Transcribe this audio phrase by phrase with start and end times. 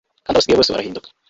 [0.23, 1.07] Kandi abasigaye bose barahinduka